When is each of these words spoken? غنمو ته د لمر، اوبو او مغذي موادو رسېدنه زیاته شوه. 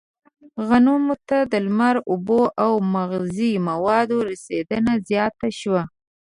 غنمو 0.67 1.15
ته 1.29 1.37
د 1.51 1.53
لمر، 1.65 1.95
اوبو 2.11 2.41
او 2.63 2.71
مغذي 2.93 3.53
موادو 3.67 4.17
رسېدنه 4.29 4.93
زیاته 5.09 5.47
شوه. 5.59 5.81